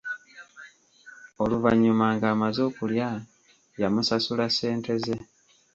Oluvannyuma 1.43 2.05
ng'amaze 2.15 2.61
okulya 2.69 3.09
yamusasula 3.81 4.45
ssente 4.49 4.93
ze. 5.03 5.17